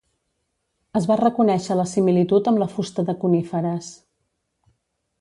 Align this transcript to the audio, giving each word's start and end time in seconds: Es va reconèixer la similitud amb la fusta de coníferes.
Es 0.99 1.05
va 1.11 1.17
reconèixer 1.21 1.77
la 1.79 1.87
similitud 1.93 2.51
amb 2.53 2.65
la 2.65 2.71
fusta 2.75 3.07
de 3.13 3.17
coníferes. 3.27 3.95